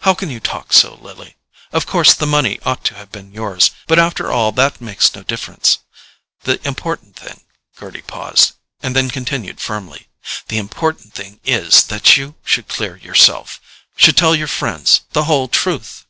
[0.00, 1.34] "How can you talk so, Lily?
[1.72, 5.22] Of course the money ought to have been yours, but after all that makes no
[5.22, 5.78] difference.
[6.42, 7.40] The important thing——"
[7.74, 10.08] Gerty paused, and then continued firmly:
[10.48, 16.04] "The important thing is that you should clear yourself—should tell your friends the whole truth."